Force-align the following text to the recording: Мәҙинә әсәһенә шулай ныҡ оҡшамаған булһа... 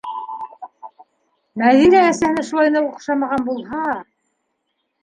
Мәҙинә 1.63 2.01
әсәһенә 2.07 2.47
шулай 2.51 2.75
ныҡ 2.79 2.89
оҡшамаған 2.91 3.49
булһа... 3.53 3.87